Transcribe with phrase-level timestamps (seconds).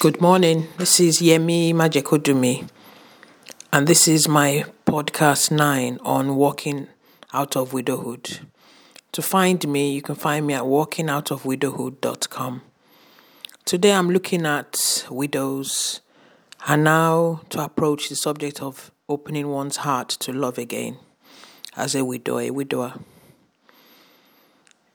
[0.00, 0.68] Good morning.
[0.76, 2.68] This is Yemi Majekodunmi,
[3.72, 6.86] and this is my podcast 9 on walking
[7.32, 8.38] out of widowhood.
[9.10, 12.62] To find me, you can find me at walkingoutofwidowhood.com.
[13.64, 16.00] Today I'm looking at widows
[16.68, 20.98] and now to approach the subject of opening one's heart to love again
[21.76, 22.94] as a widow, a widower.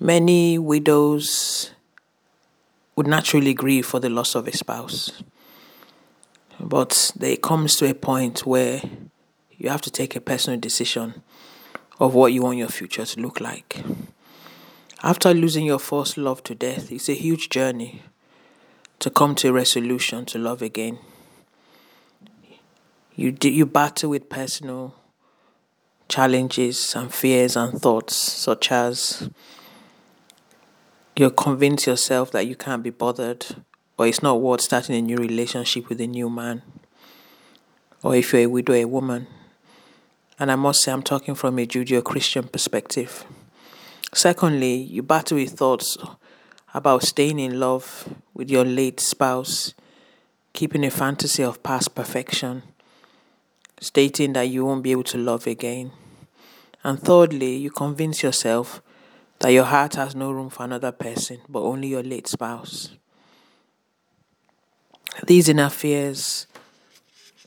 [0.00, 1.72] Many widows
[2.96, 5.22] would naturally grieve for the loss of a spouse.
[6.58, 8.80] But there comes to a point where
[9.58, 11.22] you have to take a personal decision
[12.00, 13.82] of what you want your future to look like.
[15.02, 18.02] After losing your first love to death, it's a huge journey
[18.98, 20.98] to come to a resolution to love again.
[23.14, 24.94] You do, you battle with personal
[26.08, 29.28] challenges and fears and thoughts such as
[31.18, 33.46] you convince yourself that you can't be bothered,
[33.96, 36.62] or it's not worth starting a new relationship with a new man,
[38.02, 39.26] or if you're a widow, a woman.
[40.38, 43.24] And I must say, I'm talking from a Judeo Christian perspective.
[44.12, 45.96] Secondly, you battle with thoughts
[46.74, 49.72] about staying in love with your late spouse,
[50.52, 52.62] keeping a fantasy of past perfection,
[53.80, 55.92] stating that you won't be able to love again.
[56.84, 58.82] And thirdly, you convince yourself
[59.40, 62.90] that your heart has no room for another person, but only your late spouse.
[65.26, 66.46] These inner fears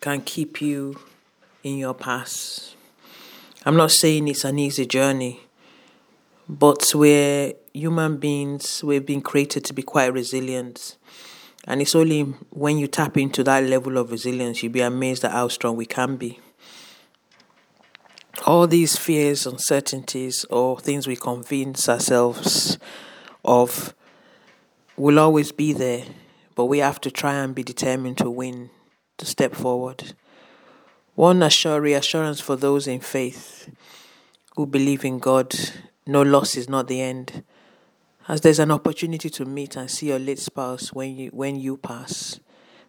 [0.00, 0.98] can keep you
[1.62, 2.76] in your past.
[3.64, 5.40] I'm not saying it's an easy journey,
[6.48, 10.96] but we're human beings, we've been created to be quite resilient.
[11.66, 15.32] And it's only when you tap into that level of resilience, you'll be amazed at
[15.32, 16.40] how strong we can be
[18.48, 22.78] all these fears, uncertainties, or things we convince ourselves
[23.44, 23.94] of
[24.96, 26.06] will always be there,
[26.54, 28.70] but we have to try and be determined to win,
[29.18, 30.14] to step forward.
[31.14, 33.68] One assure, reassurance for those in faith
[34.56, 35.54] who believe in God
[36.06, 37.44] no loss is not the end.
[38.28, 41.76] As there's an opportunity to meet and see your late spouse when you, when you
[41.76, 42.40] pass,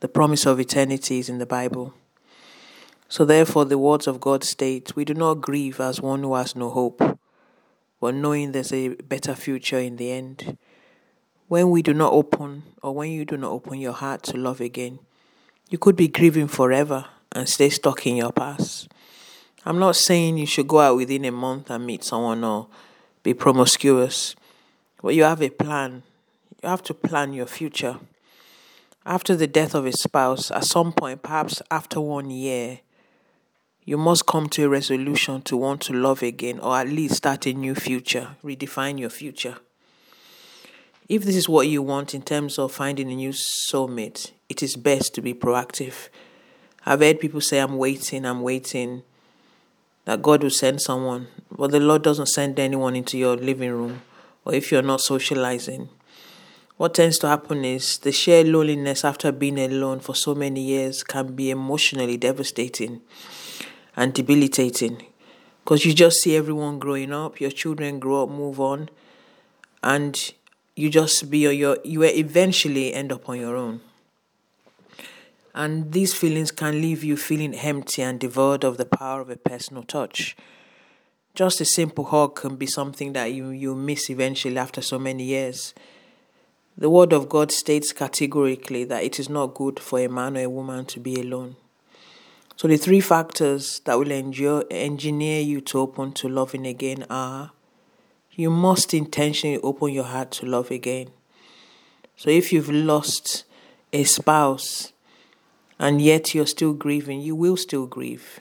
[0.00, 1.94] the promise of eternity is in the Bible.
[3.14, 6.56] So therefore, the words of God state, We do not grieve as one who has
[6.56, 7.00] no hope,
[8.00, 10.58] but knowing there's a better future in the end.
[11.46, 14.60] When we do not open, or when you do not open your heart to love
[14.60, 14.98] again,
[15.70, 18.88] you could be grieving forever and stay stuck in your past.
[19.64, 22.66] I'm not saying you should go out within a month and meet someone or
[23.22, 24.34] be promiscuous,
[25.00, 26.02] but you have a plan.
[26.64, 28.00] You have to plan your future.
[29.06, 32.80] After the death of a spouse, at some point, perhaps after one year,
[33.86, 37.46] you must come to a resolution to want to love again or at least start
[37.46, 39.56] a new future, redefine your future.
[41.06, 44.76] If this is what you want in terms of finding a new soulmate, it is
[44.76, 46.08] best to be proactive.
[46.86, 49.02] I've heard people say, I'm waiting, I'm waiting,
[50.06, 54.00] that God will send someone, but the Lord doesn't send anyone into your living room
[54.46, 55.90] or if you're not socializing.
[56.78, 61.04] What tends to happen is the sheer loneliness after being alone for so many years
[61.04, 63.02] can be emotionally devastating
[63.96, 65.06] and debilitating
[65.64, 68.90] because you just see everyone growing up, your children grow up, move on,
[69.82, 70.34] and
[70.76, 73.80] you just be on your you eventually end up on your own.
[75.54, 79.36] And these feelings can leave you feeling empty and devoid of the power of a
[79.36, 80.36] personal touch.
[81.34, 85.24] Just a simple hug can be something that you, you miss eventually after so many
[85.24, 85.72] years.
[86.76, 90.40] The Word of God states categorically that it is not good for a man or
[90.40, 91.56] a woman to be alone.
[92.56, 97.50] So the three factors that will endure, engineer you to open to loving again are
[98.30, 101.08] you must intentionally open your heart to love again.
[102.16, 103.44] So if you've lost
[103.92, 104.92] a spouse
[105.78, 108.40] and yet you're still grieving, you will still grieve.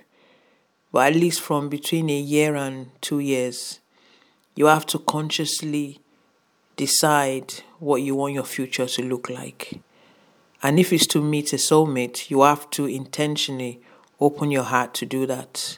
[0.91, 3.79] But at least from between a year and two years,
[4.55, 5.99] you have to consciously
[6.75, 9.79] decide what you want your future to look like.
[10.61, 13.81] And if it's to meet a soulmate, you have to intentionally
[14.23, 15.77] open your heart to do that.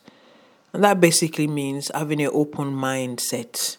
[0.73, 3.77] And that basically means having an open mindset.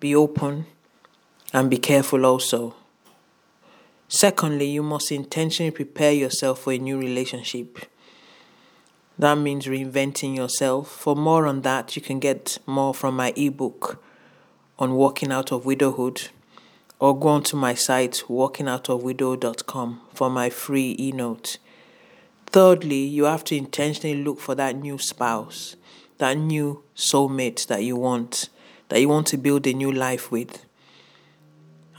[0.00, 0.66] Be open
[1.52, 2.74] and be careful also.
[4.08, 7.78] Secondly, you must intentionally prepare yourself for a new relationship.
[9.18, 10.88] That means reinventing yourself.
[10.90, 14.02] For more on that, you can get more from my ebook
[14.78, 16.28] on walking out of widowhood
[16.98, 21.58] or go onto my site walkingoutofwidow.com for my free e-note
[22.56, 25.76] Thirdly, you have to intentionally look for that new spouse,
[26.16, 28.48] that new soulmate that you want,
[28.88, 30.64] that you want to build a new life with.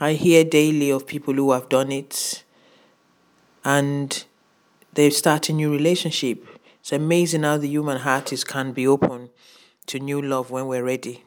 [0.00, 2.42] I hear daily of people who have done it
[3.64, 4.24] and
[4.94, 6.44] they start a new relationship.
[6.80, 9.30] It's amazing how the human heart is can be open
[9.86, 11.22] to new love when we're ready.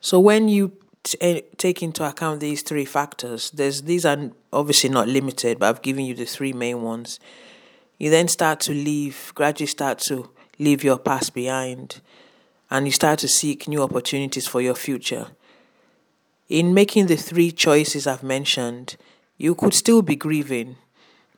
[0.00, 0.72] So when you
[1.20, 5.82] eh, take into account these three factors, there's these are obviously not limited, but I've
[5.82, 7.20] given you the three main ones.
[7.98, 12.00] You then start to leave, gradually start to leave your past behind,
[12.70, 15.28] and you start to seek new opportunities for your future.
[16.48, 18.96] In making the three choices I've mentioned,
[19.36, 20.76] you could still be grieving,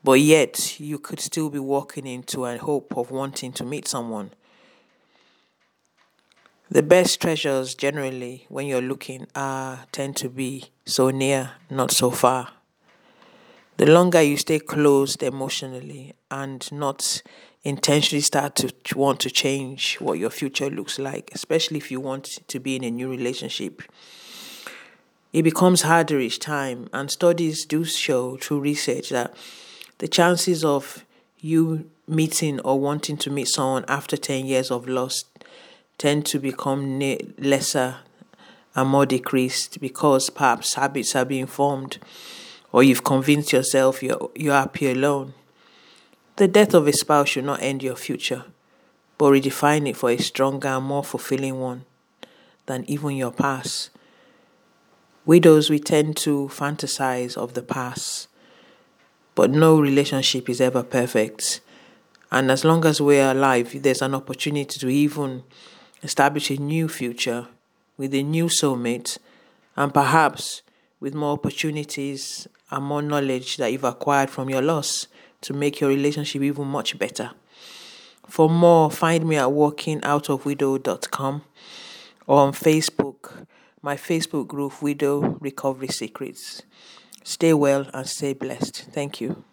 [0.05, 4.31] but yet you could still be walking into a hope of wanting to meet someone.
[6.71, 12.11] The best treasures generally when you're looking are tend to be so near, not so
[12.11, 12.51] far.
[13.79, 17.23] The longer you stay closed emotionally and not
[17.65, 22.47] intentionally start to want to change what your future looks like, especially if you want
[22.49, 23.81] to be in a new relationship,
[25.33, 26.91] it becomes harder each time.
[26.93, 29.35] And studies do show through research that
[29.99, 31.07] the chances of
[31.41, 35.25] you meeting or wanting to meet someone after 10 years of loss
[35.99, 37.01] tend to become
[37.39, 37.97] lesser
[38.75, 41.99] and more decreased because perhaps habits are being formed
[42.73, 45.35] or you've convinced yourself you're, you're happy alone.
[46.37, 48.45] The death of a spouse should not end your future,
[49.17, 51.85] but redefine it for a stronger and more fulfilling one
[52.67, 53.91] than even your past.
[55.27, 58.29] Widows, we tend to fantasize of the past,
[59.35, 61.61] but no relationship is ever perfect.
[62.31, 65.43] And as long as we're alive, there's an opportunity to even
[66.03, 67.47] establish a new future
[67.97, 69.19] with a new soulmate,
[69.77, 70.63] and perhaps
[71.01, 75.07] with more opportunities and more knowledge that you've acquired from your loss
[75.41, 77.31] to make your relationship even much better.
[78.27, 81.43] For more, find me at walkingoutofwidow.com
[82.27, 83.47] or on Facebook,
[83.81, 86.63] my Facebook group, Widow Recovery Secrets.
[87.25, 88.89] Stay well and stay blessed.
[88.93, 89.45] Thank you.